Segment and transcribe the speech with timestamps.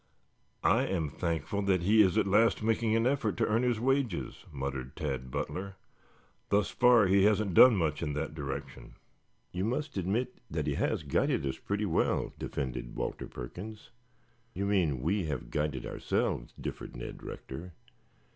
[0.63, 4.45] "I am thankful that he is at last making an effort to earn his wages,"
[4.51, 5.75] muttered Tad Butler.
[6.49, 8.95] "Thus far he hasn't done much in that direction."
[9.51, 13.91] "You must admit that he has guided us pretty well," defended Walter Perkins.
[14.55, 17.73] "You mean we have guided ourselves," differed Ned Rector.